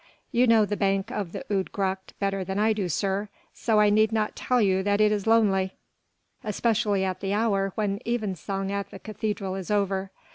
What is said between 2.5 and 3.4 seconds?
I do, sir,